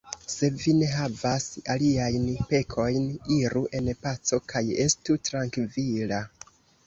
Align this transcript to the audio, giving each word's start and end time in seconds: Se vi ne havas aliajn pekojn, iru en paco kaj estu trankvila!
Se 0.33 0.47
vi 0.59 0.71
ne 0.77 0.85
havas 0.91 1.43
aliajn 1.73 2.23
pekojn, 2.53 3.05
iru 3.37 3.63
en 3.81 3.91
paco 4.07 4.41
kaj 4.53 4.63
estu 4.87 5.19
trankvila! 5.29 6.23